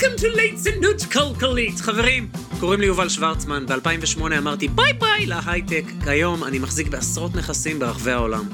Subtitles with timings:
[0.00, 1.80] Welcome to ליצנות כלכלית.
[1.80, 2.28] חברים,
[2.60, 5.84] קוראים לי יובל שוורצמן, ב-2008 אמרתי ביי ביי להייטק.
[6.04, 8.44] כיום אני מחזיק בעשרות נכסים ברחבי העולם.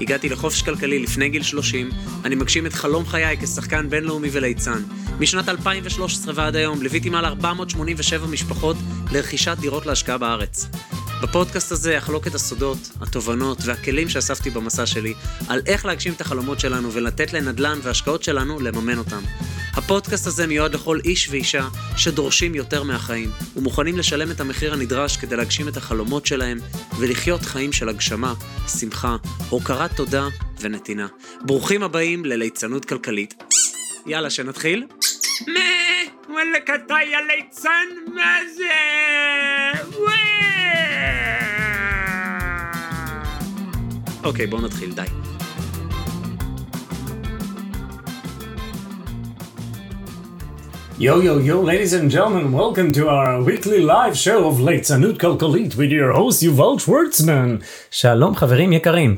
[0.00, 1.90] הגעתי לחופש כלכלי לפני גיל 30,
[2.24, 4.82] אני מגשים את חלום חיי כשחקן בינלאומי וליצן.
[5.20, 8.76] משנת 2013 ועד היום ליוויתי מעל 487 משפחות
[9.12, 10.66] לרכישת דירות להשקעה בארץ.
[11.22, 15.14] בפודקאסט הזה אחלוק את הסודות, התובנות והכלים שאספתי במסע שלי
[15.48, 19.20] על איך להגשים את החלומות שלנו ולתת לנדל"ן והשקעות שלנו לממן אותם.
[19.76, 25.36] הפודקאסט הזה מיועד לכל איש ואישה שדורשים יותר מהחיים ומוכנים לשלם את המחיר הנדרש כדי
[25.36, 26.58] להגשים את החלומות שלהם
[26.98, 28.34] ולחיות חיים של הגשמה,
[28.80, 29.16] שמחה,
[29.48, 30.28] הוקרת תודה
[30.60, 31.06] ונתינה.
[31.40, 33.34] ברוכים הבאים לליצנות כלכלית.
[34.06, 34.86] יאללה, שנתחיל?
[35.46, 35.60] מה?
[36.28, 37.88] וואלכ אתה יא ליצן?
[38.14, 38.64] מה זה?
[44.24, 45.35] אוקיי, בואו נתחיל, די.
[50.98, 55.72] Yo, yo, yo, ladies and gentlemen, welcome to our weekly live show of ליצנות כלכלית
[55.72, 57.56] with your host יובל שוורצמן.
[57.90, 59.16] שלום חברים יקרים.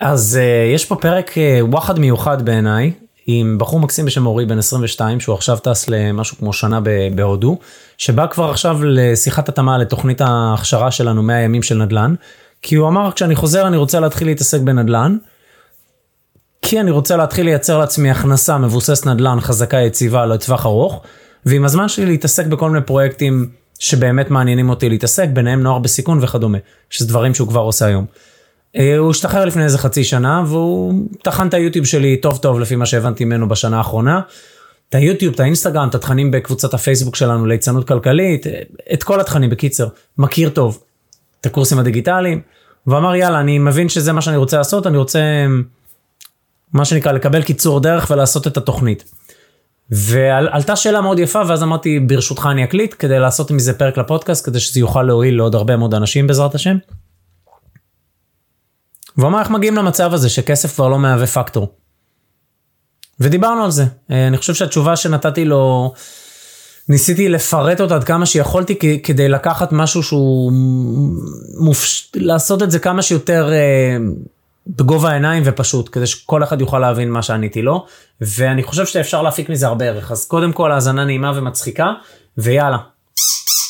[0.00, 2.92] אז uh, יש פה פרק uh, וואחד מיוחד בעיניי,
[3.26, 6.80] עם בחור מקסים בשם אורי בן 22, שהוא עכשיו טס למשהו כמו שנה
[7.14, 7.58] בהודו,
[7.98, 12.14] שבא כבר עכשיו לשיחת התאמה לתוכנית ההכשרה שלנו 100 ימים של נדל"ן,
[12.62, 15.16] כי הוא אמר כשאני חוזר אני רוצה להתחיל להתעסק בנדל"ן.
[16.68, 21.02] כי אני רוצה להתחיל לייצר לעצמי הכנסה מבוסס נדל"ן חזקה יציבה לטווח ארוך,
[21.46, 26.58] ועם הזמן שלי להתעסק בכל מיני פרויקטים שבאמת מעניינים אותי להתעסק, ביניהם נוער בסיכון וכדומה,
[26.90, 28.04] שזה דברים שהוא כבר עושה היום.
[28.76, 32.76] אה, הוא השתחרר לפני איזה חצי שנה, והוא טחן את היוטיוב שלי טוב טוב לפי
[32.76, 34.20] מה שהבנתי ממנו בשנה האחרונה.
[34.88, 38.46] את היוטיוב, את האינסטגרם, את התכנים בקבוצת הפייסבוק שלנו ליצנות כלכלית,
[38.92, 40.82] את כל התכנים בקיצר, מכיר טוב
[41.40, 42.40] את הקורסים הדיגיטליים,
[42.86, 45.20] ואמר יאללה אני מבין שזה מה שאני רוצה לעשות, אני רוצה
[46.76, 49.04] מה שנקרא לקבל קיצור דרך ולעשות את התוכנית.
[49.90, 54.60] ועלתה שאלה מאוד יפה ואז אמרתי ברשותך אני אקליט כדי לעשות מזה פרק לפודקאסט כדי
[54.60, 56.76] שזה יוכל להועיל לעוד הרבה מאוד אנשים בעזרת השם.
[59.16, 61.68] והוא אמר איך מגיעים למצב הזה שכסף כבר לא מהווה פקטור.
[63.20, 63.84] ודיברנו על זה.
[64.10, 65.92] אה, אני חושב שהתשובה שנתתי לו,
[66.88, 70.52] ניסיתי לפרט אותה עד כמה שיכולתי כדי לקחת משהו שהוא
[71.60, 72.12] מופש...
[72.14, 73.96] לעשות את זה כמה שיותר אה,
[74.66, 77.86] בגובה העיניים ופשוט, כדי שכל אחד יוכל להבין מה שעניתי לו,
[78.20, 80.10] ואני חושב שאפשר להפיק מזה הרבה ערך.
[80.10, 81.86] אז קודם כל האזנה נעימה ומצחיקה,
[82.38, 82.78] ויאללה.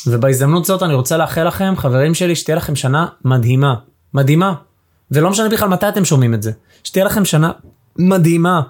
[0.07, 3.75] ובהזדמנות זאת אני רוצה לאחל לכם, חברים שלי, שתהיה לכם שנה מדהימה.
[4.13, 4.53] מדהימה.
[5.11, 6.51] ולא משנה בכלל מתי אתם שומעים את זה.
[6.83, 7.51] שתהיה לכם שנה
[7.97, 8.61] מדהימה.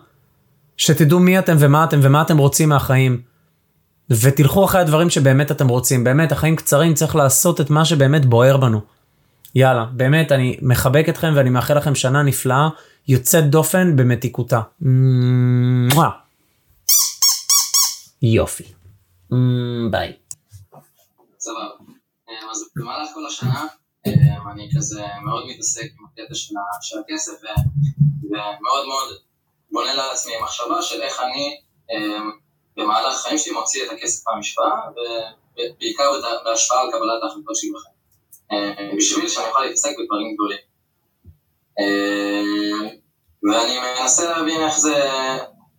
[0.78, 3.22] שתדעו מי אתם ומה אתם ומה אתם רוצים מהחיים.
[4.10, 6.04] ותלכו אחרי הדברים שבאמת אתם רוצים.
[6.04, 8.82] באמת, החיים קצרים, צריך לעשות את מה שבאמת בוער בנו.
[9.60, 12.70] יאללה, באמת, אני מחבק אתכם ואני מאחל לכם שנה נפלאה,
[13.08, 14.62] יוצאת דופן במתיקותה.
[18.22, 18.64] יופי.
[19.92, 20.14] ביי.
[22.30, 22.34] אה,
[22.76, 23.68] במהלך כל השנה
[24.08, 26.36] אה, אני כזה מאוד מתעסק עם הקטע
[26.82, 27.34] של הכסף
[28.24, 29.18] ומאוד מאוד
[29.72, 31.60] בונה לעצמי מחשבה של איך אני
[31.92, 32.20] אה,
[32.78, 36.12] במהלך החיים שלי מוציא את הכסף מהמשוואה ובעיקר
[36.46, 37.97] בהשפעה על קבלת ההחלטות שלי בחיים.
[38.52, 40.58] אה, בשביל שאני אוכל להתעסק בדברים גדולים.
[41.80, 42.90] אה,
[43.44, 45.10] ואני מנסה להבין איך זה,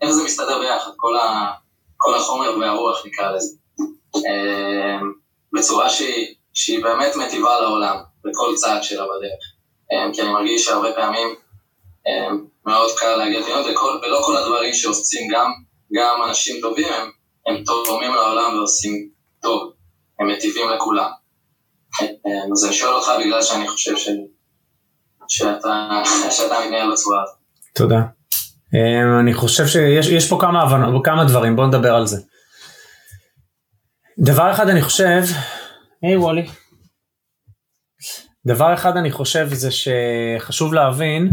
[0.02, 1.50] איך זה מסתדר ביחד, כל, ה,
[1.96, 3.56] כל החומר והרוח נקרא לזה.
[4.16, 4.98] אה,
[5.52, 9.44] בצורה שהיא, שהיא באמת מטיבה לעולם, בכל צעד שלה בדרך.
[10.14, 11.34] כי אני מרגיש שהרבה פעמים
[12.66, 15.52] מאוד קל להגיע וכל, ולא כל הדברים שעושים גם,
[15.92, 17.10] גם אנשים טובים הם,
[17.46, 19.08] הם תורמים לעולם ועושים
[19.42, 19.72] טוב,
[20.20, 21.10] הם מטיבים לכולם.
[22.02, 22.06] אה,
[22.52, 24.08] אז אני שואל אותך בגלל שאני חושב ש...
[25.28, 27.36] שאתה, שאתה מתנהל בצורה הזאת.
[27.74, 28.00] תודה.
[28.74, 32.16] Um, אני חושב שיש יש פה כמה הבנות, כמה דברים, בואו נדבר על זה.
[34.18, 35.22] דבר אחד אני חושב,
[36.02, 36.46] היי hey, וולי.
[38.46, 41.30] דבר אחד אני חושב זה שחשוב להבין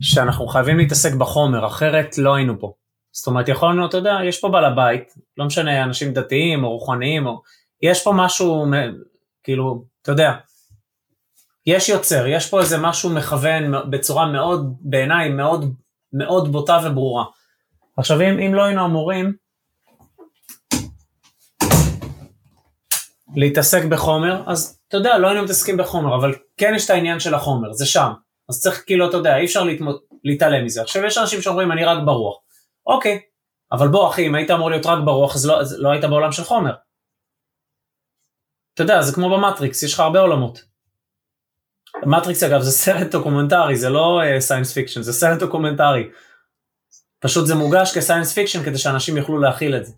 [0.00, 2.72] שאנחנו חייבים להתעסק בחומר, אחרת לא היינו פה.
[3.12, 7.26] זאת אומרת, יכולנו, אתה יודע, יש פה בעל הבית, לא משנה, אנשים דתיים או רוחניים,
[7.26, 7.42] או...
[7.82, 8.66] יש פה משהו,
[9.44, 10.32] כאילו, אתה יודע,
[11.66, 15.74] יש יוצר, יש פה איזה משהו מכוון בצורה מאוד, בעיניי, מאוד,
[16.12, 17.24] מאוד בוטה וברורה.
[17.96, 19.32] עכשיו, אם, אם לא היינו אמורים
[23.36, 27.34] להתעסק בחומר, אז אתה יודע, לא היינו מתעסקים בחומר, אבל כן יש את העניין של
[27.34, 28.12] החומר, זה שם.
[28.48, 29.96] אז צריך, כאילו, אתה יודע, אי אפשר להתמוד...
[30.24, 30.82] להתעלם מזה.
[30.82, 32.36] עכשיו, יש אנשים שאומרים, אני רק ברוח.
[32.86, 33.20] אוקיי,
[33.72, 36.32] אבל בוא, אחי, אם היית אמור להיות רק ברוח, אז לא, אז לא היית בעולם
[36.32, 36.72] של חומר.
[38.74, 40.64] אתה יודע, זה כמו במטריקס, יש לך הרבה עולמות.
[42.06, 46.10] מטריקס אגב זה סרט דוקומנטרי, זה לא science uh, fiction, זה סרט דוקומנטרי.
[47.18, 49.92] פשוט זה מוגש כ science fiction כדי שאנשים יוכלו להכיל את זה.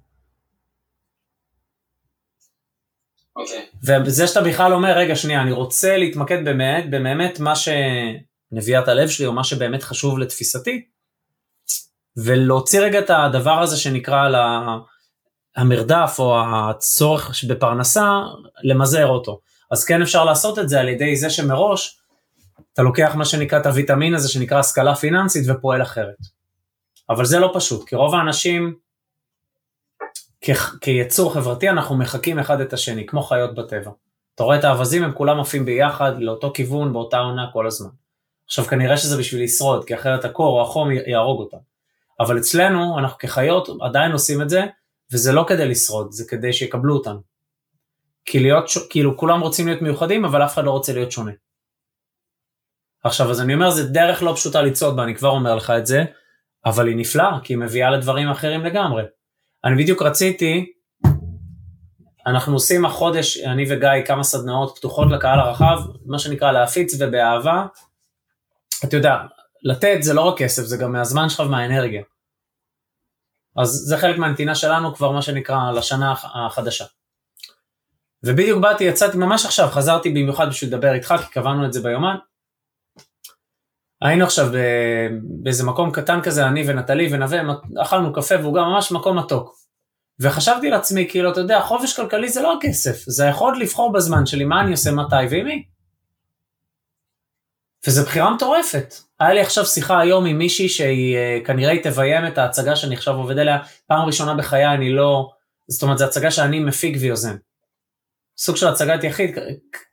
[3.36, 3.66] אוקיי.
[4.04, 9.26] וזה שאתה בכלל אומר, רגע, שנייה, אני רוצה להתמקד באמת, באמת מה שנביאת הלב שלי,
[9.26, 10.86] או מה שבאמת חשוב לתפיסתי,
[12.16, 14.60] ולהוציא רגע את הדבר הזה שנקרא לה,
[15.56, 18.10] המרדף, או הצורך בפרנסה,
[18.62, 19.40] למזער אותו.
[19.70, 21.98] אז כן אפשר לעשות את זה על ידי זה שמראש,
[22.72, 26.16] אתה לוקח מה שנקרא את הוויטמין הזה, שנקרא השכלה פיננסית, ופועל אחרת.
[27.10, 28.74] אבל זה לא פשוט, כי רוב האנשים,
[30.40, 33.90] כ- כיצור חברתי, אנחנו מחקים אחד את השני, כמו חיות בטבע.
[34.34, 37.90] אתה רואה את האווזים, הם כולם עפים ביחד, לאותו כיוון, באותה עונה כל הזמן.
[38.46, 41.56] עכשיו, כנראה שזה בשביל לשרוד, כי אחרת הקור או החום יהרוג אותם.
[42.20, 44.64] אבל אצלנו, אנחנו כחיות עדיין עושים את זה,
[45.12, 47.20] וזה לא כדי לשרוד, זה כדי שיקבלו אותנו.
[48.24, 51.32] כי להיות, כאילו, כולם רוצים להיות מיוחדים, אבל אף אחד לא רוצה להיות שונה.
[53.04, 55.86] עכשיו, אז אני אומר, זה דרך לא פשוטה לצעוד בה, אני כבר אומר לך את
[55.86, 56.04] זה,
[56.64, 59.02] אבל היא נפלאה, כי היא מביאה לדברים אחרים לגמרי.
[59.64, 60.72] אני בדיוק רציתי,
[62.26, 67.66] אנחנו עושים החודש, אני וגיא, כמה סדנאות פתוחות לקהל הרחב, מה שנקרא להפיץ ובאהבה.
[68.84, 69.16] אתה יודע,
[69.62, 72.02] לתת זה לא רק כסף, זה גם מהזמן שלך ומהאנרגיה.
[73.56, 76.14] אז זה חלק מהנתינה שלנו כבר מה שנקרא לשנה
[76.46, 76.84] החדשה.
[78.22, 82.16] ובדיוק באתי, יצאתי ממש עכשיו, חזרתי במיוחד בשביל לדבר איתך, כי קבענו את זה ביומן.
[84.02, 84.46] היינו עכשיו
[85.42, 87.40] באיזה מקום קטן כזה, אני ונטלי ונווה,
[87.82, 89.56] אכלנו קפה והוא גם ממש מקום מתוק.
[90.20, 94.44] וחשבתי לעצמי, כאילו, אתה יודע, חופש כלכלי זה לא הכסף, זה היכולת לבחור בזמן שלי
[94.44, 95.64] מה אני עושה, מתי ועם מי.
[97.86, 98.94] וזו בחירה מטורפת.
[99.24, 103.14] היה לי עכשיו שיחה היום עם מישהי שהיא אה, כנראה תביים את ההצגה שאני עכשיו
[103.14, 105.30] עובד עליה, פעם ראשונה בחיי אני לא,
[105.68, 107.36] זאת אומרת זו הצגה שאני מפיק ויוזם.
[108.38, 109.38] סוג של הצגת יחיד,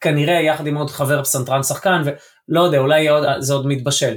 [0.01, 4.15] כנראה יחד עם עוד חבר פסנתרן שחקן, ולא יודע, אולי עוד, זה עוד מתבשל.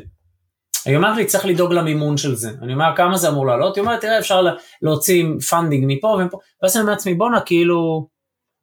[0.86, 2.50] היא אומרת לי, צריך לדאוג למימון של זה.
[2.62, 3.76] אני אומר, כמה זה אמור לעלות?
[3.76, 4.46] היא אומרת, תראה, אפשר
[4.82, 8.08] להוציא funding מפה ומפה, ואז אני אומר לעצמי, בואנה, כאילו,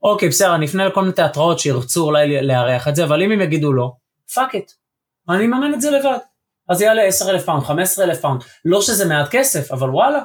[0.03, 3.41] אוקיי, בסדר, אני אפנה לכל מיני תיאטראות שירצו אולי לארח את זה, אבל אם הם
[3.41, 3.91] יגידו לא,
[4.33, 4.71] fuck it,
[5.29, 6.17] אני אממן את זה לבד.
[6.71, 10.23] אז יעלה 10,000 פאונד, 15,000 פאונד, לא שזה מעט כסף, אבל וואלה,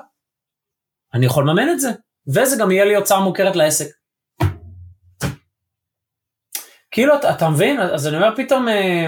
[1.14, 1.90] אני יכול לממן את זה,
[2.28, 3.86] וזה גם יהיה לי הוצאה מוכרת לעסק.
[6.90, 7.80] כאילו, אתה, אתה מבין?
[7.80, 9.06] אז אני אומר פתאום, אה,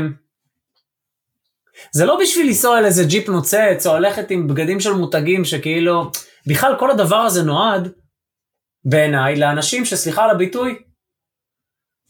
[1.93, 6.11] זה לא בשביל לנסוע על איזה ג'יפ נוצץ, או ללכת עם בגדים של מותגים שכאילו,
[6.47, 7.93] בכלל כל הדבר הזה נועד,
[8.85, 10.79] בעיניי, לאנשים שסליחה על הביטוי,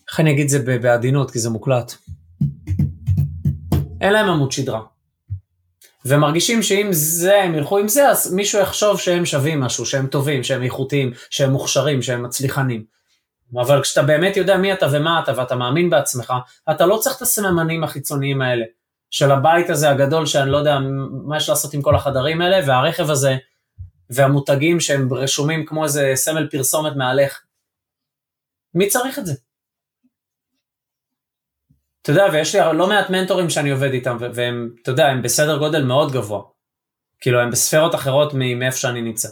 [0.09, 1.95] איך אני אגיד את זה בעדינות, כי זה מוקלט.
[4.01, 4.98] אין להם עמוד שדרה.
[6.05, 10.45] ומרגישים שאם זה, הם ילכו עם זה, אז מישהו יחשוב שהם שווים משהו, שהם טובים,
[10.45, 12.85] שהם איכותיים, שהם מוכשרים, שהם מצליחנים.
[13.55, 16.33] אבל כשאתה באמת יודע מי אתה ומה אתה, ואתה מאמין בעצמך,
[16.71, 18.65] אתה לא צריך את הסממנים החיצוניים האלה,
[19.11, 20.79] של הבית הזה הגדול, שאני לא יודע
[21.11, 23.37] מה יש לעשות עם כל החדרים האלה, והרכב הזה,
[24.11, 27.43] והמותגים שהם רשומים כמו איזה סמל פרסומת מעליך.
[28.75, 29.35] מי צריך את זה?
[32.08, 35.58] אתה יודע, ויש לי לא מעט מנטורים שאני עובד איתם, והם, אתה יודע, הם בסדר
[35.58, 36.43] גודל מאוד גבוה.
[37.20, 39.28] כאילו, הם בספרות אחרות מאיפה שאני נמצא.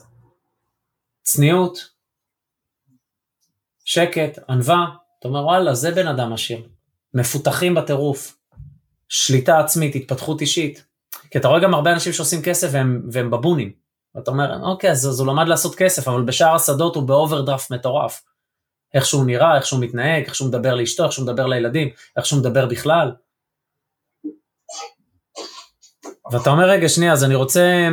[1.23, 1.88] צניעות,
[3.84, 4.87] שקט, ענווה,
[5.19, 6.69] אתה אומר, וואלה, זה בן אדם עשיר.
[7.14, 8.37] מפותחים בטירוף.
[9.08, 10.84] שליטה עצמית, התפתחות אישית.
[11.30, 13.73] כי אתה רואה גם הרבה אנשים שעושים כסף והם, והם בבונים.
[14.14, 17.71] ואתה אומר, אוקיי, אז, אז הוא למד לעשות כסף, אבל בשאר השדות הוא ב overdraft
[17.71, 18.23] מטורף.
[18.97, 22.26] איך שהוא נראה, איך שהוא מתנהג, איך שהוא מדבר לאשתו, איך שהוא מדבר לילדים, איך
[22.26, 23.12] שהוא מדבר בכלל.
[26.33, 27.88] ואתה אומר, רגע, שנייה, אז אני רוצה...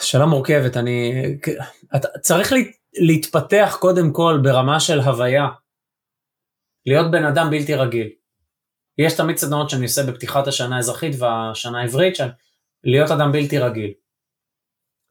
[0.00, 1.12] שאלה מורכבת, אני...
[1.96, 2.72] אתה צריך לי...
[2.94, 5.48] להתפתח קודם כל ברמה של הוויה.
[6.86, 8.08] להיות בן אדם בלתי רגיל.
[8.98, 12.28] יש תמיד סדנאות שאני עושה בפתיחת השנה האזרחית והשנה העברית, של
[12.84, 13.92] להיות אדם בלתי רגיל.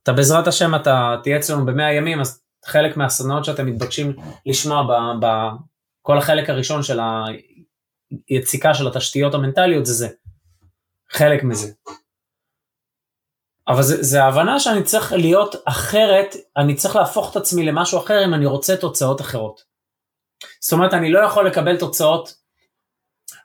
[0.03, 4.15] אתה בעזרת השם, אתה תהיה אצלנו במאה ימים, אז חלק מהסדנאות שאתם מתבקשים
[4.45, 4.83] לשמוע
[5.21, 6.99] בכל החלק הראשון של
[8.29, 10.09] היציקה של התשתיות המנטליות זה זה.
[11.09, 11.71] חלק מזה.
[13.67, 18.25] אבל זה, זה ההבנה שאני צריך להיות אחרת, אני צריך להפוך את עצמי למשהו אחר
[18.25, 19.63] אם אני רוצה תוצאות אחרות.
[20.61, 22.33] זאת אומרת, אני לא יכול לקבל תוצאות,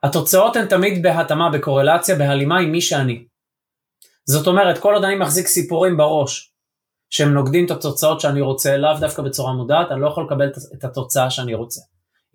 [0.03, 3.27] התוצאות הן תמיד בהתאמה, בקורלציה, בהלימה עם מי שאני.
[4.25, 6.53] זאת אומרת, כל עוד אני מחזיק סיפורים בראש,
[7.11, 10.85] שהם נוגדים את התוצאות שאני רוצה, לאו דווקא בצורה מודעת, אני לא יכול לקבל את
[10.85, 11.81] התוצאה שאני רוצה.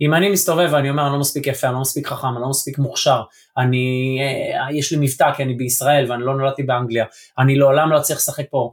[0.01, 2.49] אם אני מסתובב ואני אומר, אני לא מספיק יפה, אני לא מספיק חכם, אני לא
[2.49, 3.21] מספיק מוכשר,
[3.57, 7.05] אני, אה, יש לי מבטא כי אני בישראל ואני לא נולדתי באנגליה,
[7.39, 8.71] אני לעולם לא אצליח לשחק פה.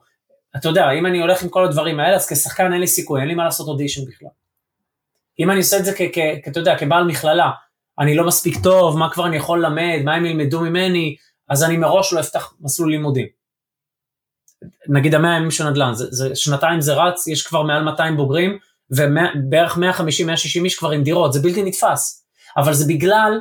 [0.57, 3.29] אתה יודע, אם אני הולך עם כל הדברים האלה, אז כשחקן אין לי סיכוי, אין
[3.29, 4.29] לי מה לעשות אודישן בכלל.
[5.41, 5.93] אם אני עושה את זה,
[6.49, 7.51] אתה יודע, כבעל מכללה,
[7.99, 11.17] אני לא מספיק טוב, מה כבר אני יכול ללמד, מה הם ילמדו ממני,
[11.49, 13.38] אז אני מראש לא אפתח מסלול לימודים.
[14.89, 18.59] נגיד המאה ימים של נדל"ן, זה, זה, שנתיים זה רץ, יש כבר מעל 200 בוגרים,
[18.91, 19.81] ובערך 150-160
[20.65, 22.27] איש כבר עם דירות, זה בלתי נתפס.
[22.57, 23.41] אבל זה בגלל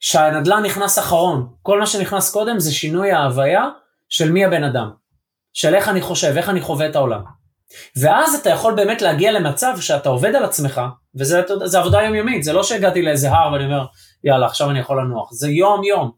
[0.00, 1.48] שהנדל"ן נכנס אחרון.
[1.62, 3.68] כל מה שנכנס קודם זה שינוי ההוויה
[4.08, 4.90] של מי הבן אדם.
[5.52, 7.20] של איך אני חושב, איך אני חווה את העולם.
[7.96, 10.80] ואז אתה יכול באמת להגיע למצב שאתה עובד על עצמך,
[11.14, 13.86] וזה עבודה יומיומית, זה לא שהגעתי לאיזה הר ואני אומר,
[14.24, 15.32] יאללה, עכשיו אני יכול לנוח.
[15.32, 16.10] זה יום-יום.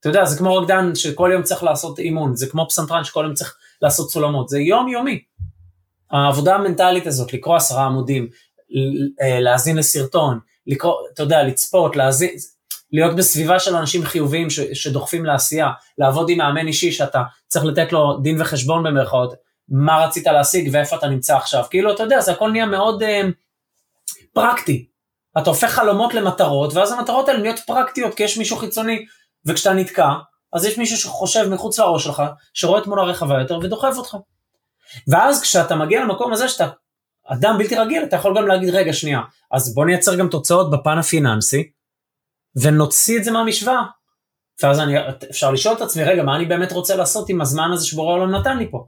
[0.00, 3.34] אתה יודע, זה כמו רקדן שכל יום צריך לעשות אימון, זה כמו פסנתרן שכל יום
[3.34, 5.22] צריך לעשות סולמות, זה יומיומי.
[6.10, 8.28] העבודה המנטלית הזאת, לקרוא עשרה עמודים,
[9.22, 12.30] אה, להאזין לסרטון, לקרוא, אתה יודע, לצפות, להאזין,
[12.92, 17.92] להיות בסביבה של אנשים חיוביים ש, שדוחפים לעשייה, לעבוד עם מאמן אישי שאתה צריך לתת
[17.92, 19.34] לו דין וחשבון במרכאות,
[19.68, 21.64] מה רצית להשיג ואיפה אתה נמצא עכשיו.
[21.70, 23.06] כאילו, אתה יודע, זה הכל נהיה מאוד uh,
[24.32, 24.86] פרקטי.
[25.38, 29.04] אתה הופך חלומות למטרות, ואז המטרות האלה נהיות פרקטיות, כי יש מישהו חיצוני,
[29.46, 30.08] וכשאתה נתקע,
[30.52, 32.22] אז יש מישהו שחושב מחוץ לראש שלך,
[32.54, 34.16] שרואה תמונה רחבה יותר ודוחף אותך.
[35.08, 36.68] ואז כשאתה מגיע למקום הזה שאתה
[37.26, 39.20] אדם בלתי רגיל, אתה יכול גם להגיד, רגע, שנייה,
[39.52, 41.70] אז בוא נייצר גם תוצאות בפן הפיננסי,
[42.56, 43.82] ונוציא את זה מהמשוואה.
[44.62, 44.94] ואז אני,
[45.30, 48.34] אפשר לשאול את עצמי, רגע, מה אני באמת רוצה לעשות עם הזמן הזה שבורא העולם
[48.34, 48.86] נתן לי פה?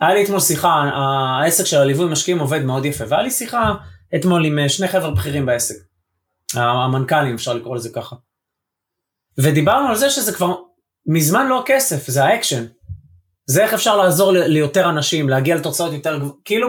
[0.00, 0.74] היה לי אתמול שיחה,
[1.42, 3.74] העסק של הליווי משקיעים עובד מאוד יפה, והיה לי שיחה
[4.14, 5.74] אתמול עם אה, שני חבר'ה בכירים בעסק.
[6.54, 8.16] המנכ"לים, אפשר לקרוא לזה ככה.
[9.38, 10.56] ודיברנו על זה שזה כבר
[11.06, 12.66] מזמן לא הכסף, זה האקשן.
[13.46, 16.68] זה איך אפשר לעזור ליותר אנשים, להגיע לתוצאות יותר גבוהות, כאילו,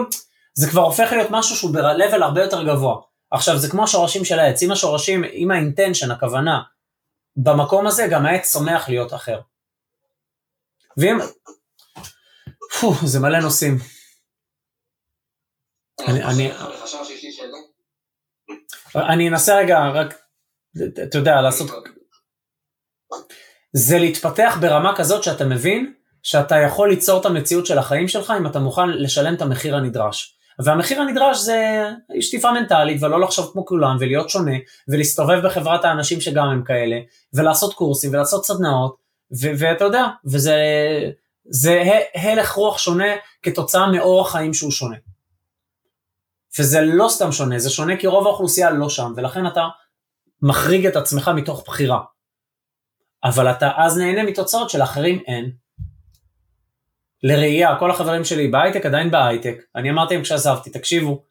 [0.54, 2.96] זה כבר הופך להיות משהו שהוא ב-level הרבה יותר גבוה.
[3.30, 6.62] עכשיו, זה כמו השורשים של העץ, אם השורשים, אם ה intention, הכוונה,
[7.36, 9.40] במקום הזה, גם העץ צומח להיות אחר.
[10.96, 11.18] ואם...
[12.80, 13.78] פו, זה מלא נושאים.
[16.08, 16.52] אני, אני,
[18.96, 20.14] אני אנסה רגע, רק,
[21.08, 21.70] אתה יודע, לעשות...
[23.72, 25.92] זה להתפתח ברמה כזאת שאתה מבין
[26.22, 30.38] שאתה יכול ליצור את המציאות של החיים שלך אם אתה מוכן לשלם את המחיר הנדרש.
[30.58, 34.56] והמחיר הנדרש זה שטיפה מנטלית ולא לחשוב כמו כולם ולהיות שונה
[34.88, 36.96] ולהסתובב בחברת האנשים שגם הם כאלה
[37.32, 38.96] ולעשות קורסים ולעשות סדנאות
[39.58, 40.56] ואתה יודע וזה
[41.44, 41.82] זה
[42.14, 43.08] הלך רוח שונה
[43.42, 44.96] כתוצאה מאורח חיים שהוא שונה.
[46.58, 49.68] וזה לא סתם שונה זה שונה כי רוב האוכלוסייה לא שם ולכן אתה
[50.42, 52.00] מחריג את עצמך מתוך בחירה.
[53.24, 55.50] אבל אתה אז נהנה מתוצאות שלאחרים אין
[57.22, 61.24] לראייה, כל החברים שלי בהייטק עדיין בהייטק, אני אמרתי להם כשעזבתי, תקשיבו,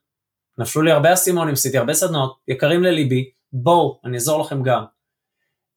[0.58, 4.86] נפלו לי הרבה אסימונים, עשיתי הרבה סדנות, יקרים לליבי, בואו, אני אעזור לכם גם.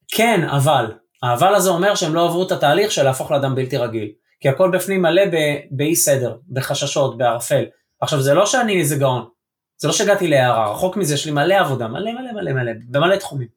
[0.09, 0.93] כן, אבל,
[1.23, 4.71] האבל הזה אומר שהם לא עברו את התהליך של להפוך לאדם בלתי רגיל, כי הכל
[4.71, 5.23] בפנים מלא
[5.71, 7.65] באי סדר, בחששות, בערפל.
[8.01, 9.29] עכשיו זה לא שאני איזה גאון,
[9.77, 13.17] זה לא שהגעתי להערה, רחוק מזה, יש לי מלא עבודה, מלא מלא מלא מלא, במלא
[13.17, 13.49] תחומים.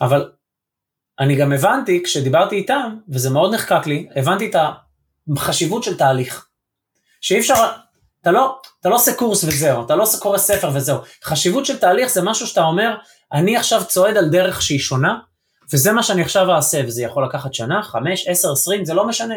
[0.00, 0.30] אבל
[1.20, 4.56] אני גם הבנתי, כשדיברתי איתם, וזה מאוד נחקק לי, הבנתי את
[5.38, 6.46] חשיבות של תהליך.
[7.20, 7.54] שאי אפשר,
[8.22, 10.98] אתה לא, אתה לא עושה קורס וזהו, אתה לא עושה קורא ספר וזהו.
[11.24, 12.94] חשיבות של תהליך זה משהו שאתה אומר,
[13.32, 15.18] אני עכשיו צועד על דרך שהיא שונה,
[15.72, 19.34] וזה מה שאני עכשיו אעשה, וזה יכול לקחת שנה, חמש, עשר, עשרים, זה לא משנה.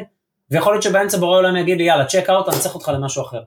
[0.51, 3.41] ויכול להיות שבאמצע בורא עולם יגיד לי, יאללה, צ'ק אאוט, אני צריך אותך למשהו אחר.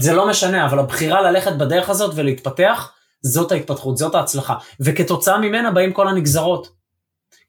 [0.00, 2.92] זה לא משנה, אבל הבחירה ללכת בדרך הזאת ולהתפתח,
[3.24, 4.54] זאת ההתפתחות, זאת ההצלחה.
[4.80, 6.68] וכתוצאה ממנה באים כל הנגזרות.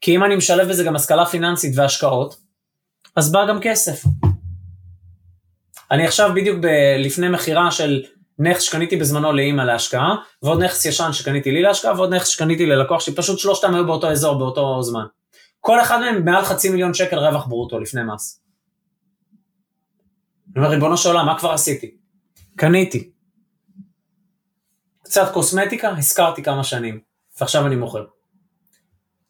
[0.00, 2.36] כי אם אני משלב בזה גם השכלה פיננסית והשקעות,
[3.16, 4.04] אז בא גם כסף.
[5.90, 8.02] אני עכשיו בדיוק ב- לפני מכירה של
[8.38, 13.00] נכס שקניתי בזמנו לאימא להשקעה, ועוד נכס ישן שקניתי לי להשקעה, ועוד נכס שקניתי ללקוח
[13.00, 15.04] שלי, פשוט שלושתם היו באותו אזור באותו זמן.
[15.60, 18.40] כל אחד מהם מעל חצי מיליון שקל רווח ברוטו לפני מס.
[20.56, 21.96] אני אומר, ריבונו של עולם, מה כבר עשיתי?
[22.56, 23.10] קניתי.
[25.16, 27.00] קצת קוסמטיקה, השכרתי כמה שנים,
[27.40, 28.04] ועכשיו אני מוכר.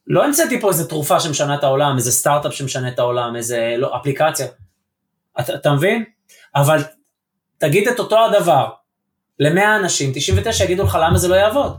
[0.06, 3.96] לא המצאתי פה איזה תרופה שמשנה את העולם, איזה סטארט-אפ שמשנה את העולם, איזה לא,
[3.96, 4.46] אפליקציה.
[5.40, 6.04] אתה, אתה מבין?
[6.54, 6.82] אבל
[7.58, 8.68] תגיד את אותו הדבר
[9.38, 11.76] ל-100 אנשים, 99 יגידו לך למה זה לא יעבוד.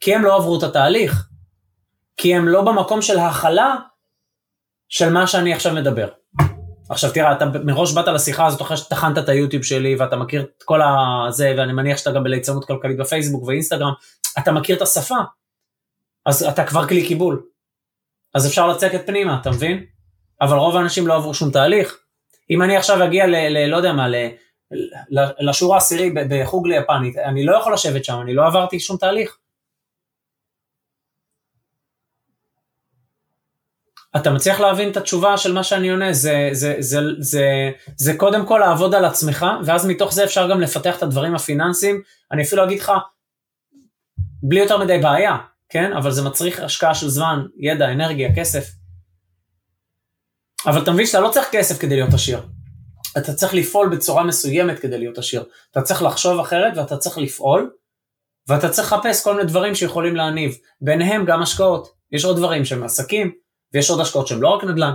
[0.00, 1.28] כי הם לא עברו את התהליך.
[2.16, 3.74] כי הם לא במקום של הכלה
[4.88, 6.08] של מה שאני עכשיו מדבר.
[6.88, 10.62] עכשיו תראה, אתה מראש באת לשיחה הזאת אחרי שטחנת את היוטיוב שלי ואתה מכיר את
[10.62, 13.92] כל הזה, ואני מניח שאתה גם בליצנות כלכלית בפייסבוק ואינסטגרם,
[14.38, 15.16] אתה מכיר את השפה.
[16.26, 17.42] אז אתה כבר כלי קיבול.
[18.34, 19.84] אז אפשר לצקת פנימה, אתה מבין?
[20.40, 21.98] אבל רוב האנשים לא עברו שום תהליך.
[22.50, 23.34] אם אני עכשיו אגיע ל...
[23.34, 24.16] ל לא יודע מה, ל,
[25.40, 29.38] לשורה העשירי בחוג ליפנית, אני לא יכול לשבת שם, אני לא עברתי שום תהליך.
[34.16, 38.46] אתה מצליח להבין את התשובה של מה שאני עונה, זה, זה, זה, זה, זה קודם
[38.46, 42.02] כל לעבוד על עצמך, ואז מתוך זה אפשר גם לפתח את הדברים הפיננסיים.
[42.32, 42.92] אני אפילו אגיד לך,
[44.42, 45.36] בלי יותר מדי בעיה,
[45.68, 45.92] כן?
[45.92, 48.70] אבל זה מצריך השקעה של זמן, ידע, אנרגיה, כסף.
[50.66, 52.40] אבל אתה מבין שאתה לא צריך כסף כדי להיות עשיר.
[53.18, 55.44] אתה צריך לפעול בצורה מסוימת כדי להיות עשיר.
[55.70, 57.70] אתה צריך לחשוב אחרת ואתה צריך לפעול,
[58.48, 60.56] ואתה צריך לחפש כל מיני דברים שיכולים להניב.
[60.80, 61.88] ביניהם גם השקעות.
[62.12, 64.94] יש עוד דברים שהם עסקים, ויש עוד השקעות שהם לא רק נדל"ן.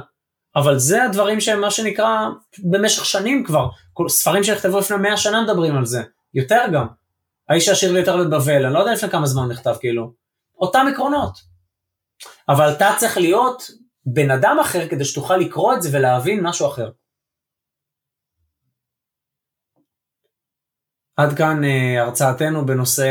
[0.56, 2.28] אבל זה הדברים שהם מה שנקרא
[2.72, 3.70] במשך שנים כבר.
[4.08, 6.04] ספרים שנכתבו לפני 100 שנה מדברים על זה.
[6.34, 6.88] יותר גם.
[7.50, 10.14] האיש העשיר ביותר בבבל, אני לא יודע לפני כמה זמן נכתב כאילו.
[10.60, 11.38] אותם עקרונות.
[12.50, 13.64] אבל אתה צריך להיות
[14.06, 16.92] בן אדם אחר כדי שתוכל לקרוא את זה ולהבין משהו אחר.
[21.18, 23.10] עד כאן uh, הרצאתנו בנושא,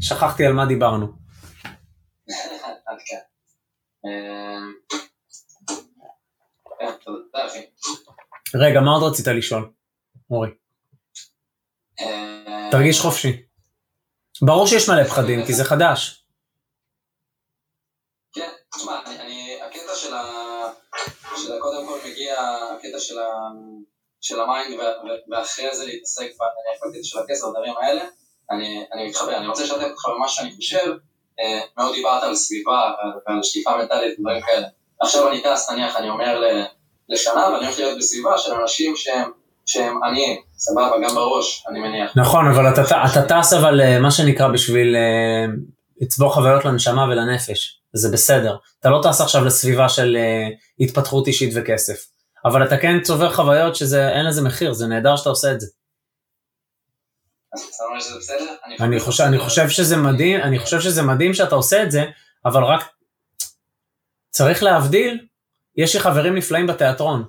[0.00, 1.06] שכחתי על מה דיברנו.
[1.06, 1.12] עד
[2.86, 2.88] כאן.
[2.88, 3.18] אה, כן,
[8.54, 9.72] רגע, מה עוד רצית לשאול,
[10.30, 10.48] אורי?
[12.00, 13.42] אה, תרגיש חופשי.
[14.42, 16.24] ברור שיש מלא פחדים, כי זה חדש.
[18.32, 19.00] כן, תשמע,
[19.66, 20.22] הקטע של ה...
[21.60, 22.40] קודם כל מגיע
[22.78, 23.28] הקטע של ה...
[24.20, 24.80] של ה mind,
[25.30, 26.30] ואחרי זה להתעסק
[26.86, 28.04] בקטע של הכסף, הדברים האלה,
[28.50, 30.92] אני, מתחבר, אני רוצה לשתף אותך במה שאני חושב, אה,
[31.76, 32.90] מאוד דיברת על סביבה
[33.26, 34.66] ועל, שטיפה מנטלית ודברים כאלה.
[35.00, 36.42] עכשיו אני טס, נניח, אני אומר
[37.08, 39.30] לשנה, ואני הולך להיות בסביבה של אנשים שהם,
[39.66, 42.12] שהם עניים, סבבה, גם בראש, אני מניח.
[42.16, 45.52] נכון, אבל אתה, אתה טס אבל אה, מה שנקרא בשביל אה,
[46.00, 48.56] לצבור חוויות לנשמה ולנפש, זה בסדר.
[48.80, 50.48] אתה לא טס עכשיו לסביבה של אה,
[50.80, 52.06] התפתחות אישית וכסף,
[52.44, 55.66] אבל אתה כן צובר חוויות שאין לזה מחיר, זה נהדר שאתה עושה את זה.
[57.54, 58.54] אז אתה אומר שזה בסדר?
[58.80, 62.04] אני חושב, אני חושב שזה מדהים, אני חושב שזה מדהים שאתה עושה את זה,
[62.44, 62.80] אבל רק
[64.30, 65.26] צריך להבדיל,
[65.76, 67.24] יש לי חברים נפלאים בתיאטרון,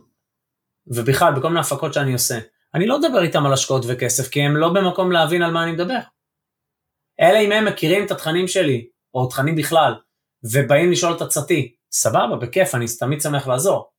[0.88, 2.40] ובכלל בכל מיני הפקות שאני עושה.
[2.76, 5.72] אני לא מדבר איתם על השקעות וכסף, כי הם לא במקום להבין על מה אני
[5.72, 6.00] מדבר.
[7.22, 9.94] אלא אם הם מכירים את התכנים שלי, או תכנים בכלל,
[10.44, 13.92] ובאים לשאול את עצתי, סבבה, בכיף, אני תמיד שמח לעזור.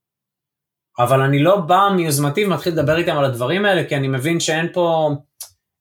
[0.99, 4.73] אבל אני לא בא מיוזמתי ומתחיל לדבר איתם על הדברים האלה, כי אני מבין שאין
[4.73, 5.11] פה,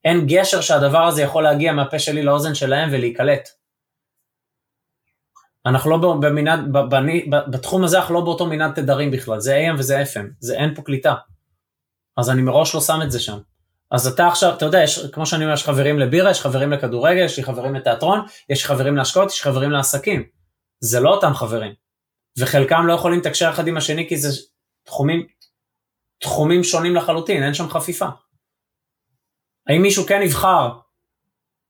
[0.05, 3.49] אין גשר שהדבר הזה יכול להגיע מהפה שלי לאוזן שלהם ולהיקלט.
[5.65, 6.59] אנחנו לא במנעד,
[7.51, 10.81] בתחום הזה אנחנו לא באותו מנעד תדרים בכלל, זה AM וזה FM, זה אין פה
[10.81, 11.15] קליטה.
[12.17, 13.37] אז אני מראש לא שם את זה שם.
[13.91, 17.25] אז אתה עכשיו, אתה יודע, יש, כמו שאני אומר, יש חברים לבירה, יש חברים לכדורגל,
[17.25, 20.23] יש לי חברים לתיאטרון, יש חברים להשקעות, יש חברים לעסקים.
[20.79, 21.73] זה לא אותם חברים.
[22.39, 24.41] וחלקם לא יכולים לתקשר אחד עם השני כי זה
[24.85, 25.27] תחומים,
[26.21, 28.07] תחומים שונים לחלוטין, אין שם חפיפה.
[29.67, 30.69] האם מישהו כן יבחר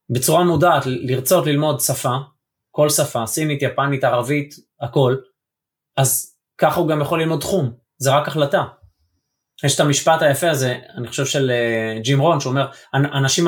[0.09, 2.15] בצורה מודעת לרצות ללמוד שפה,
[2.71, 5.15] כל שפה, סינית, יפנית, ערבית, הכל,
[5.97, 8.63] אז ככה הוא גם יכול ללמוד תחום, זה רק החלטה.
[9.63, 13.45] יש את המשפט היפה הזה, אני חושב של uh, ג'ים רון, שאומר, אנשים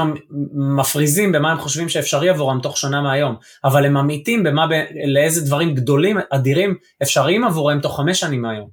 [0.77, 4.67] מפריזים במה הם חושבים שאפשרי עבורם תוך שנה מהיום, אבל הם אמיתים במה,
[5.08, 8.69] לאיזה דברים גדולים, אדירים, אפשריים עבורם תוך חמש שנים מהיום.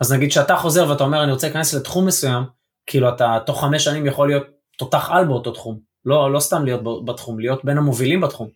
[0.00, 2.42] אז נגיד שאתה חוזר ואתה אומר, אני רוצה להיכנס לתחום מסוים,
[2.86, 4.46] כאילו אתה תוך חמש שנים יכול להיות
[4.78, 8.48] תותח על באותו תחום, לא, לא סתם להיות בתחום, להיות בין המובילים בתחום.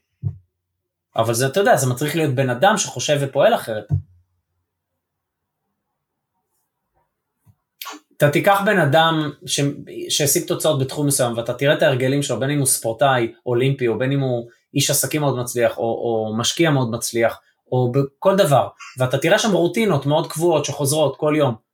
[1.16, 3.88] אבל זה, אתה יודע, זה מצריך להיות בן אדם שחושב ופועל אחרת.
[8.16, 9.30] אתה תיקח בן אדם.
[10.08, 13.98] שהשיג תוצאות בתחום מסוים ואתה תראה את ההרגלים שלו, בין אם הוא ספורטאי אולימפי או
[13.98, 17.40] בין אם הוא איש עסקים מאוד מצליח או, או משקיע מאוד מצליח
[17.72, 21.67] או בכל דבר, ואתה תראה שם רוטינות מאוד קבועות שחוזרות כל יום.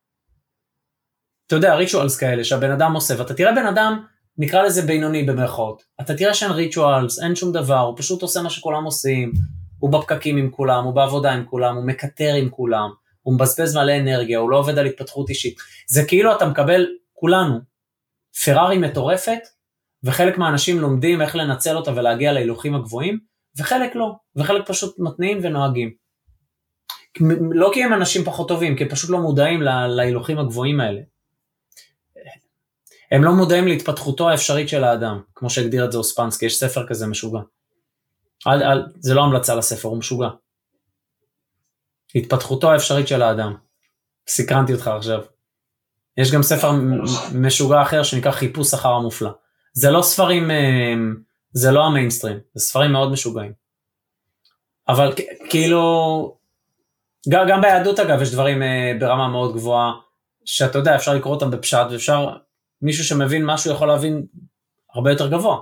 [1.46, 4.04] אתה יודע, ריטואלס כאלה שהבן אדם עושה, ואתה תראה בן אדם,
[4.38, 8.50] נקרא לזה בינוני במרכאות, אתה תראה שאין ריטואלס, אין שום דבר, הוא פשוט עושה מה
[8.50, 9.32] שכולם עושים,
[9.78, 12.90] הוא בפקקים עם כולם, הוא בעבודה עם כולם, הוא מקטר עם כולם,
[13.22, 15.56] הוא מבזבז מלא אנרגיה, הוא לא עובד על התפתחות אישית.
[15.88, 17.58] זה כאילו אתה מקבל, כולנו,
[18.44, 19.38] פרארי מטורפת,
[20.04, 23.18] וחלק מהאנשים לומדים איך לנצל אותה ולהגיע להילוכים הגבוהים,
[23.58, 25.90] וחלק לא, וחלק פשוט מתניעים ונוהגים.
[27.52, 31.00] לא כי הם אנשים פחות טובים, כי הם פשוט לא מודעים להילוכים הגבוהים האלה.
[33.14, 37.06] הם לא מודעים להתפתחותו האפשרית של האדם, כמו שהגדיר את זה אוספנסקי, יש ספר כזה
[37.06, 37.40] משוגע.
[38.46, 40.28] אל, אל, זה לא המלצה לספר, הוא משוגע.
[42.14, 43.54] התפתחותו האפשרית של האדם.
[44.28, 45.22] סקרנתי אותך עכשיו.
[46.16, 46.72] יש גם ספר
[47.34, 49.30] משוגע אחר שנקרא חיפוש אחר המופלא.
[49.72, 50.94] זה לא ספרים, אה,
[51.52, 53.52] זה לא המיינסטרים, זה ספרים מאוד משוגעים.
[54.88, 55.12] אבל
[55.50, 56.36] כאילו,
[57.28, 59.92] גם, ביהדות אגב יש דברים אה, ברמה מאוד גבוהה,
[60.44, 62.36] שאתה יודע, אפשר לקרוא אותם בפשט, ואפשר,
[62.82, 64.26] מישהו שמבין משהו יכול להבין
[64.94, 65.60] הרבה יותר גבוה.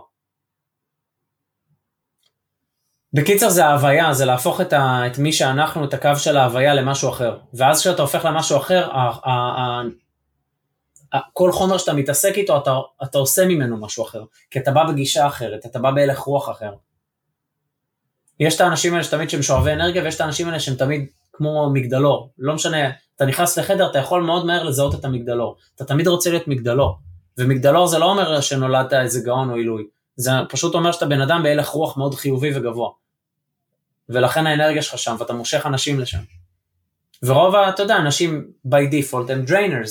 [3.13, 7.11] בקיצר זה ההוויה, זה להפוך את, ה, את מי שאנחנו, את הקו של ההוויה למשהו
[7.11, 7.39] אחר.
[7.55, 9.83] ואז כשאתה הופך למשהו אחר, ה, ה, ה,
[11.13, 14.25] ה, כל חומר שאתה מתעסק איתו, אתה, אתה עושה ממנו משהו אחר.
[14.51, 16.75] כי אתה בא בגישה אחרת, אתה בא בהלך רוח אחר.
[18.41, 21.71] יש את האנשים האלה שתמיד שהם שואבי אנרגיה, ויש את האנשים האלה שהם תמיד כמו
[21.71, 22.31] מגדלור.
[22.39, 25.57] לא משנה, אתה נכנס לחדר, אתה יכול מאוד מהר לזהות את המגדלור.
[25.77, 26.99] אתה תמיד רוצה להיות מגדלור.
[27.39, 29.85] ומגדלור זה לא אומר שנולדת איזה גאון או עילוי.
[30.17, 32.91] זה פשוט אומר שאתה בן אדם בהלך רוח מאוד חיובי וגבוה.
[34.09, 36.19] ולכן האנרגיה שלך שם, ואתה מושך אנשים לשם.
[37.23, 39.91] ורוב, אתה יודע, אנשים by default הם drainers.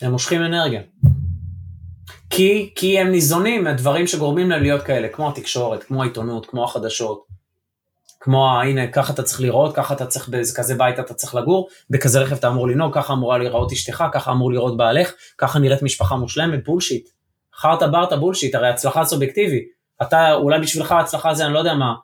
[0.00, 0.82] הם מושכים אנרגיה.
[2.30, 7.26] כי, כי הם ניזונים מהדברים שגורמים להם להיות כאלה, כמו התקשורת, כמו העיתונות, כמו החדשות,
[8.24, 11.68] כמו הנה ככה אתה צריך לראות, ככה אתה צריך, באיזה כזה בית אתה צריך לגור,
[11.90, 15.82] בכזה רכב אתה אמור לנהוג, ככה אמורה להיראות אשתך, ככה אמור לראות בעלך, ככה נראית
[15.82, 17.08] משפחה מושלמת, בולשיט.
[17.54, 19.64] חרטה ברטה בולשיט, הרי הצלחה סובייקטיבי.
[20.02, 21.94] אתה, אולי בשבילך ההצלחה זה אני לא יודע מה,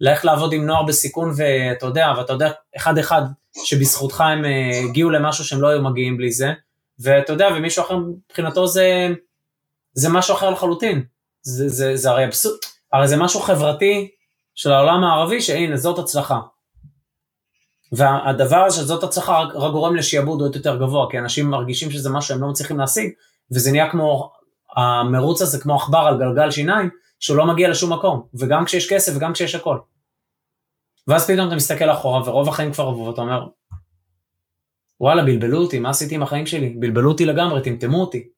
[0.00, 3.22] ללכת לעבוד עם נוער בסיכון ואתה יודע, ואתה יודע אחד אחד
[3.64, 6.52] שבזכותך הם אה, הגיעו למשהו שהם לא היו מגיעים בלי זה,
[6.98, 9.08] ואתה יודע, ומישהו אחר מבחינתו זה,
[9.92, 11.02] זה משהו אחר לחלוטין.
[11.42, 12.58] זה, זה, זה הרי אבסורד,
[12.92, 14.10] הרי זה משהו חברתי
[14.58, 16.40] של העולם הערבי, שהנה זאת הצלחה.
[17.92, 22.28] והדבר הזה שזאת הצלחה רק, גורם לשיעבוד עוד יותר גבוה, כי אנשים מרגישים שזה משהו
[22.28, 23.10] שהם לא מצליחים להשיג,
[23.52, 24.32] וזה נהיה כמו,
[24.76, 26.90] המרוץ הזה כמו עכבר על גלגל שיניים,
[27.20, 29.78] שהוא לא מגיע לשום מקום, וגם כשיש כסף וגם כשיש הכל.
[31.08, 33.46] ואז פתאום אתה מסתכל אחורה, ורוב החיים כבר עברו, ואתה אומר,
[35.00, 36.68] וואלה, בלבלו אותי, מה עשיתי עם החיים שלי?
[36.68, 38.28] בלבלו אותי לגמרי, טמטמו אותי.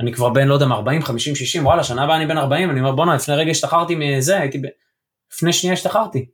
[0.00, 2.80] אני כבר בן, לא יודע, 40, 50, 60, וואלה, שנה הבאה אני בן 40, אני
[2.80, 4.66] אומר, בואנה, לפני רגע השתחררתי מזה, הייתי, ב...
[5.32, 6.28] לפני שנייה השתחררתי.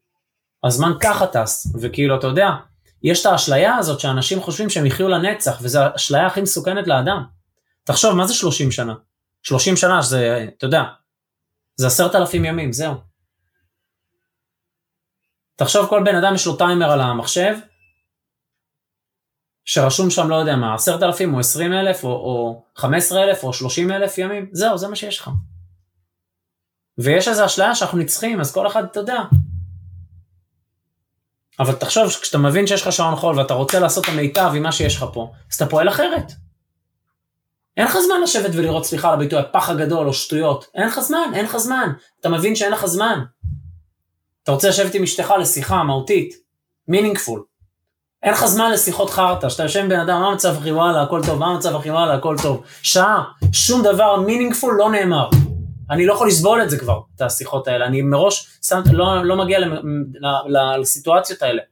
[0.64, 2.48] הזמן ככה טס, וכאילו, אתה יודע,
[3.02, 7.24] יש את האשליה הזאת שאנשים חושבים שהם יחיו לנצח, וזו האשליה הכי מסוכנת לאדם.
[7.84, 8.94] תחשוב, מה זה 30 שנה?
[9.42, 10.82] 30 שנה זה, אתה יודע,
[11.76, 12.94] זה עשרת אלפים ימים, זהו.
[15.56, 17.54] תחשוב כל בן אדם יש לו טיימר על המחשב,
[19.64, 23.52] שרשום שם לא יודע מה, עשרת אלפים או עשרים אלף או חמש עשרה אלף או
[23.52, 25.30] שלושים אלף ימים, זהו, זה מה שיש לך.
[26.98, 29.18] ויש איזו אשליה שאנחנו נצחים, אז כל אחד, אתה יודע.
[31.60, 34.72] אבל תחשוב, כשאתה מבין שיש לך שעון חול ואתה רוצה לעשות את המיטב עם מה
[34.72, 36.32] שיש לך פה, אז אתה פועל אחרת.
[37.76, 40.66] אין לך זמן לשבת ולראות, סליחה על הביטוי, הפח הגדול או שטויות.
[40.74, 41.92] אין לך זמן, אין לך זמן.
[42.20, 43.24] אתה מבין שאין לך זמן.
[44.42, 46.34] אתה רוצה לשבת עם אשתך לשיחה מהותית,
[46.90, 47.40] meaningful.
[48.22, 51.20] אין לך זמן לשיחות חרטא, שאתה יושב עם בן אדם, מה המצב אחי וואלה, הכל
[51.26, 52.62] טוב, מה המצב אחי וואלה, הכל טוב.
[52.82, 55.28] שעה, שום דבר meaningful לא נאמר.
[55.90, 57.86] אני לא יכול לסבול את זה כבר, את השיחות האלה.
[57.86, 59.58] אני מראש שם, לא, לא מגיע
[60.80, 61.62] לסיטואציות האלה.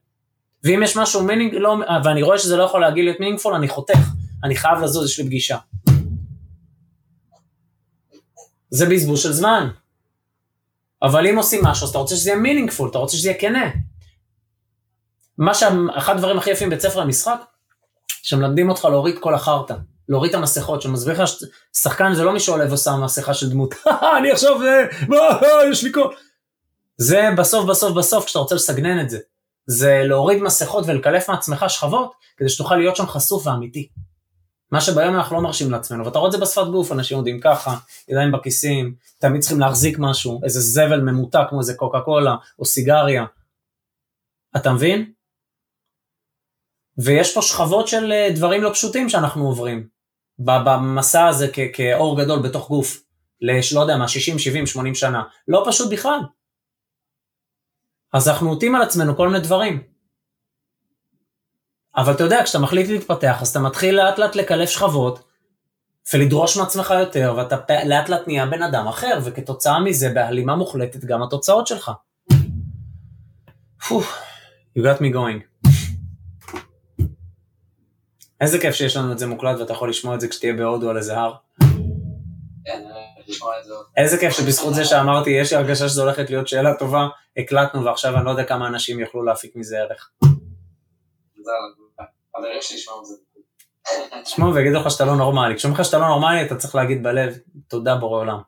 [0.64, 3.98] ואם יש משהו meaning, לא, ואני רואה שזה לא יכול להגיע להיות meaningful, אני חותך.
[4.44, 5.58] אני חייב לזוז, יש לי פגישה.
[8.70, 9.68] זה בזבוז של זמן.
[11.02, 13.70] אבל אם עושים משהו, אז אתה רוצה שזה יהיה meaningful, אתה רוצה שזה יהיה כנה.
[15.38, 17.44] מה שאחד הדברים הכי יפים בבית ספר המשחק,
[18.22, 19.74] שמלמדים אותך להוריד כל החרטא,
[20.08, 23.74] להוריד את המסכות, שמסביר לך ששחקן זה לא מי שעולה ושם מסכה של דמות,
[24.18, 24.60] אני עכשיו,
[25.70, 26.14] יש לי כל...
[26.96, 29.18] זה בסוף בסוף בסוף כשאתה רוצה לסגנן את זה.
[29.66, 33.88] זה להוריד מסכות ולקלף מעצמך שכבות, כדי שתוכל להיות שם חשוף ואמיתי.
[34.72, 37.76] מה שביום אנחנו לא מרשים לעצמנו, ואתה רואה את זה בשפת גוף, אנשים יודעים ככה,
[38.08, 43.24] ידיים בכיסים, תמיד צריכים להחזיק משהו, איזה זבל ממותק כמו איזה קוקה קולה או סיגריה.
[44.56, 45.12] אתה מבין?
[46.98, 49.88] ויש פה שכבות של אה, דברים לא פשוטים שאנחנו עוברים
[50.38, 53.02] במסע הזה כ- כאור גדול בתוך גוף,
[53.40, 55.22] לא יודע מה, 60, 70, 80 שנה.
[55.48, 56.18] לא פשוט בכלל.
[58.12, 59.82] אז אנחנו נוטים על עצמנו כל מיני דברים.
[61.96, 65.24] אבל אתה יודע, כשאתה מחליט להתפתח, אז אתה מתחיל לאט לאט לקלף שכבות,
[66.14, 71.22] ולדרוש מעצמך יותר, ואתה לאט לאט נהיה בן אדם אחר, וכתוצאה מזה, בהלימה מוחלטת, גם
[71.22, 71.90] התוצאות שלך.
[74.78, 75.51] you got me going.
[78.42, 80.96] איזה כיף שיש לנו את זה מוקלט ואתה יכול לשמוע את זה כשתהיה בהודו על
[80.96, 81.34] איזה הר.
[82.64, 82.82] כן.
[83.96, 88.16] איזה כיף שבזכות זה שאמרתי, יש לי הרגשה שזו הולכת להיות שאלה טובה, הקלטנו ועכשיו
[88.16, 90.10] אני לא יודע כמה אנשים יוכלו להפיק מזה ערך.
[94.22, 95.56] תשמעו ויגידו לך שאתה לא נורמלי.
[95.56, 98.38] כשאומרים לך שאתה לא נורמלי אתה צריך להגיד בלב, תודה בורא עולם.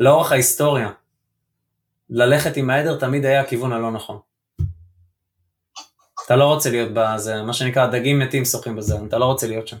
[0.00, 0.90] לאורך ההיסטוריה,
[2.10, 4.18] ללכת עם העדר תמיד היה הכיוון הלא נכון.
[6.28, 9.68] אתה לא רוצה להיות בזה, מה שנקרא דגים מתים שוחים בזה, אתה לא רוצה להיות
[9.68, 9.76] שם.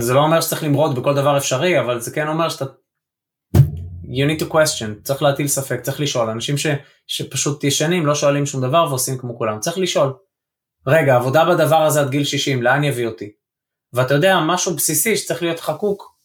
[0.00, 2.64] זה לא אומר שצריך למרוד בכל דבר אפשרי, אבל זה כן אומר שאתה...
[4.04, 6.30] you need to question, צריך להטיל ספק, צריך לשאול.
[6.30, 6.66] אנשים ש,
[7.06, 10.12] שפשוט ישנים, לא שואלים שום דבר ועושים כמו כולם, צריך לשאול.
[10.86, 13.32] רגע, עבודה בדבר הזה עד גיל 60, לאן יביא אותי?
[13.92, 16.16] ואתה יודע, משהו בסיסי שצריך להיות חקוק.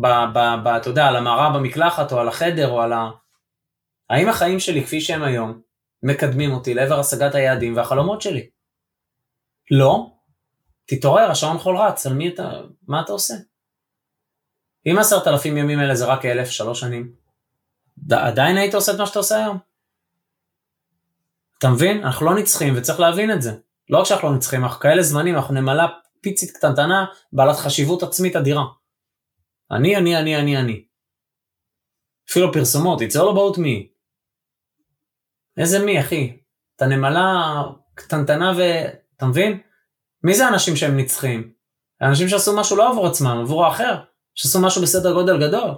[0.00, 3.10] ב, ב, ב, אתה יודע, על המערה במקלחת או על החדר או על ה...
[4.10, 5.60] האם החיים שלי כפי שהם היום
[6.02, 8.50] מקדמים אותי לעבר השגת היעדים והחלומות שלי?
[9.70, 10.12] לא.
[10.86, 12.50] תתעורר, השעון חול רץ, על מי אתה,
[12.88, 13.34] מה אתה עושה?
[14.86, 17.12] אם עשרת אלפים ימים אלה זה רק אלף, שלוש שנים,
[17.98, 19.58] ד- עדיין היית עושה את מה שאתה עושה היום?
[21.58, 22.04] אתה מבין?
[22.04, 23.52] אנחנו לא נצחים וצריך להבין את זה.
[23.90, 25.86] לא רק שאנחנו לא נצחים, אנחנו כאלה זמנים, אנחנו נמלה
[26.20, 28.64] פיצית קטנטנה בעלת חשיבות עצמית אדירה.
[29.70, 30.84] אני, אני, אני, אני, אני.
[32.30, 33.95] אפילו פרסומות, it's all about me.
[35.58, 36.36] איזה מי, אחי?
[36.76, 37.62] אתה נמלה
[37.94, 38.60] קטנטנה ו...
[39.16, 39.60] אתה מבין?
[40.22, 41.52] מי זה האנשים שהם נצחיים?
[42.00, 43.94] האנשים שעשו משהו לא עבור עצמם, עבור האחר.
[44.34, 45.70] שעשו משהו בסדר גודל גדול.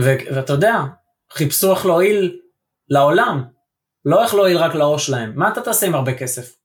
[0.00, 0.74] ו- ואתה יודע,
[1.32, 2.40] חיפשו איך להועיל
[2.88, 3.44] לעולם,
[4.04, 5.32] לא איך להועיל רק לראש שלהם.
[5.36, 6.56] מה אתה תעשה עם הרבה כסף?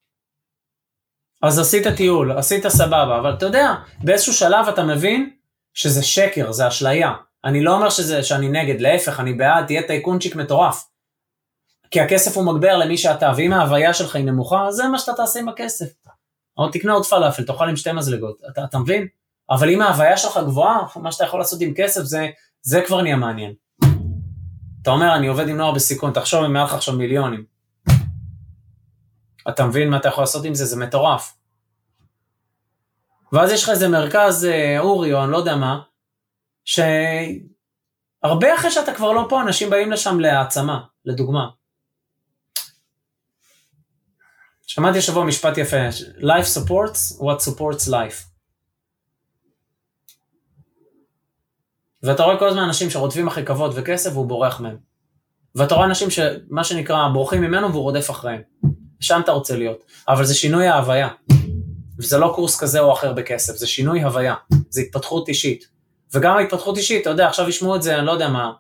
[1.44, 3.74] אז עשית טיול, עשית סבבה, אבל אתה יודע,
[4.04, 5.38] באיזשהו שלב אתה מבין
[5.74, 7.12] שזה שקר, זה אשליה.
[7.46, 10.88] אני לא אומר שזה, שאני נגד, להפך, אני בעד, תהיה טייקונצ'יק מטורף.
[11.92, 15.40] כי הכסף הוא מגבר למי שאתה, ואם ההוויה שלך היא נמוכה, זה מה שאתה תעשה
[15.40, 15.94] עם הכסף.
[16.58, 19.08] אבל תקנה עוד פלאפל, תאכל עם שתי מזלגות, אתה, אתה מבין?
[19.50, 22.30] אבל אם ההוויה שלך גבוהה, מה שאתה יכול לעשות עם כסף זה,
[22.62, 23.54] זה כבר נהיה מעניין.
[24.82, 27.44] אתה אומר, אני עובד עם נוער בסיכון, תחשוב אם היה לך עכשיו מיליונים.
[29.50, 30.66] אתה מבין מה אתה יכול לעשות עם זה?
[30.66, 31.34] זה מטורף.
[33.32, 35.82] ואז יש לך איזה מרכז אה, אורי או אני לא יודע מה,
[36.72, 41.50] שהרבה אחרי שאתה כבר לא פה, אנשים באים לשם להעצמה, לדוגמה.
[44.68, 48.28] שמעתי השבוע משפט יפה, life supports what supports life.
[52.04, 54.78] ואתה רואה כל הזמן אנשים שרודפים אחרי כבוד וכסף והוא בורח מהם.
[55.56, 58.42] ואתה רואה אנשים שמה שנקרא בורחים ממנו והוא רודף אחריהם.
[59.00, 59.84] שם אתה רוצה להיות.
[60.08, 61.10] אבל זה שינוי ההוויה.
[61.98, 64.36] וזה לא קורס כזה או אחר בכסף, זה שינוי הוויה.
[64.70, 65.81] זה התפתחות אישית.
[66.14, 68.52] וגם ההתפתחות אישית, אתה יודע, עכשיו ישמעו את זה, אני לא יודע מה,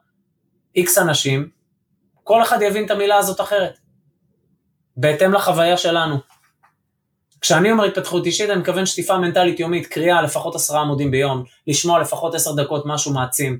[0.75, 1.49] איקס אנשים,
[2.23, 3.77] כל אחד יבין את המילה הזאת אחרת.
[4.97, 6.15] בהתאם לחוויה שלנו.
[7.41, 11.99] כשאני אומר התפתחות אישית, אני מתכוון שטיפה מנטלית יומית, קריאה לפחות עשרה עמודים ביום, לשמוע
[11.99, 13.59] לפחות עשר דקות משהו מעצים,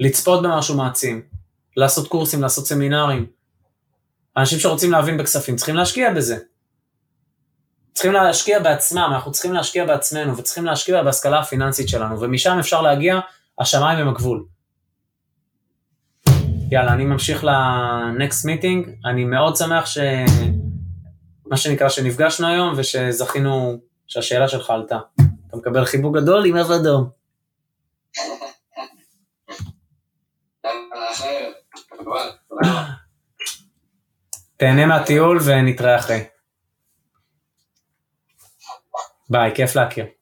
[0.00, 1.22] לצפות במשהו מעצים,
[1.76, 3.26] לעשות קורסים, לעשות סמינרים.
[4.36, 6.38] אנשים שרוצים להבין בכספים צריכים להשקיע בזה.
[7.98, 13.20] צריכים להשקיע בעצמם, אנחנו צריכים להשקיע בעצמנו, וצריכים להשקיע בהשכלה הפיננסית שלנו, ומשם אפשר להגיע,
[13.58, 14.44] השמיים הם הגבול.
[16.70, 19.98] יאללה, אני ממשיך ל-next meeting, אני מאוד שמח ש...
[21.46, 24.98] מה שנקרא שנפגשנו היום ושזכינו שהשאלה שלך עלתה.
[25.48, 27.10] אתה מקבל חיבוק גדול עם אב אדום.
[34.56, 36.24] תהנה מהטיול ונתראה אחרי.
[39.30, 40.17] ביי, כיף להכיר.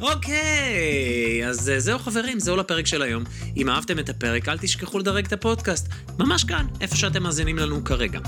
[0.00, 3.24] אוקיי, אז זהו חברים, זהו לפרק של היום.
[3.56, 5.88] אם אהבתם את הפרק, אל תשכחו לדרג את הפודקאסט.
[6.18, 8.20] ממש כאן, איפה שאתם מאזינים לנו כרגע.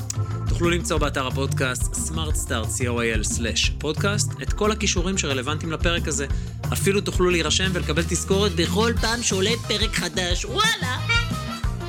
[0.48, 6.26] תוכלו למצוא באתר הפודקאסט smartstart.co.il/פודקאסט את כל הכישורים שרלוונטיים לפרק הזה.
[6.72, 10.44] אפילו תוכלו להירשם ולקבל תזכורת בכל פעם שעולה פרק חדש.
[10.44, 11.15] וואלה!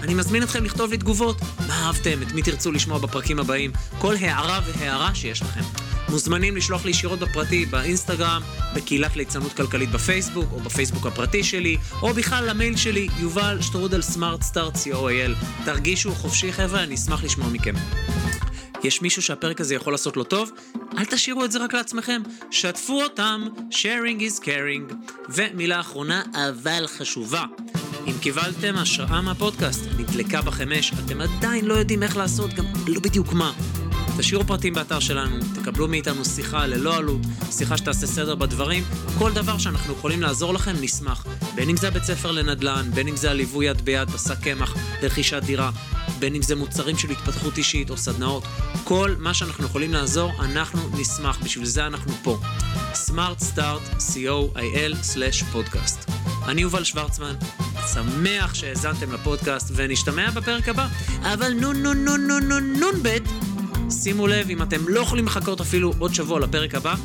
[0.07, 1.37] אני מזמין אתכם לכתוב לי תגובות.
[1.67, 2.21] מה אהבתם?
[2.21, 3.71] את מי תרצו לשמוע בפרקים הבאים?
[3.97, 5.61] כל הערה והערה שיש לכם.
[6.09, 8.41] מוזמנים לשלוח לי ישירות בפרטי, באינסטגרם,
[8.75, 14.41] בקהילת ליצנות כלכלית בפייסבוק, או בפייסבוק הפרטי שלי, או בכלל למייל שלי, יובל שטרודל סמארט
[14.41, 15.65] סטארט co.il.
[15.65, 17.75] תרגישו חופשי חבר'ה, אני אשמח לשמוע מכם.
[18.83, 20.51] יש מישהו שהפרק הזה יכול לעשות לו טוב?
[20.97, 24.93] אל תשאירו את זה רק לעצמכם, שתפו אותם, sharing is caring.
[25.29, 27.45] ומילה אחרונה, אבל חשובה.
[28.07, 32.99] אם קיבלתם השראה מהפודקאסט, נדלקה בכם אש, אתם עדיין לא יודעים איך לעשות, גם לא
[32.99, 33.53] בדיוק מה.
[34.17, 38.83] תשאירו פרטים באתר שלנו, תקבלו מאיתנו שיחה ללא עלות, שיחה שתעשה סדר בדברים,
[39.17, 41.25] כל דבר שאנחנו יכולים לעזור לכם, נשמח.
[41.55, 45.43] בין אם זה הבית ספר לנדל"ן, בין אם זה הליווי יד ביד בשק קמח לרכישת
[45.45, 45.71] דירה,
[46.19, 48.43] בין אם זה מוצרים של התפתחות אישית או סדנאות,
[48.83, 52.39] כל מה שאנחנו יכולים לעזור, אנחנו נשמח, בשביל זה אנחנו פה.
[52.93, 56.11] Smart Start, co.il/פודקאסט.
[56.47, 57.35] אני יובל שוורצמן,
[57.93, 60.87] שמח שהאזנתם לפודקאסט ונשתמע בפרק הבא,
[61.21, 63.23] אבל נו נו נו נו נו נון בית.
[63.91, 66.95] שימו לב, אם אתם לא יכולים לחכות אפילו עוד שבוע לפרק הבא,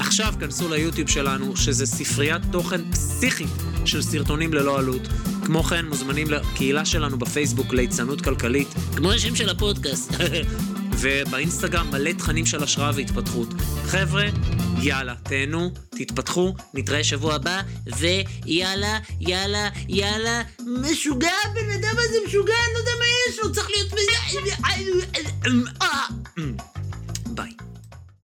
[0.00, 3.48] עכשיו כנסו ליוטיוב שלנו, שזה ספריית תוכן פסיכית
[3.84, 5.08] של סרטונים ללא עלות.
[5.46, 10.12] כמו כן, מוזמנים לקהילה שלנו בפייסבוק ליצנות כלכלית, כמו השם של הפודקאסט.
[11.00, 13.48] ובאינסטגרם מלא תכנים של השראה והתפתחות.
[13.84, 14.26] חבר'ה,
[14.82, 17.60] יאללה, תהנו, תתפתחו, נתראה שבוע הבא,
[17.98, 23.70] ויאללה, יאללה, יאללה, משוגע, הבן אדם הזה משוגע, אני לא יודע מה יש לו, צריך
[23.70, 23.88] להיות...